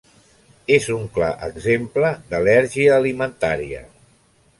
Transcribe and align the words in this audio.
És 0.77 0.85
un 0.93 1.03
clar 1.17 1.29
exemple 1.47 2.11
d'al·lèrgia 2.31 2.95
alimentària. 2.95 3.83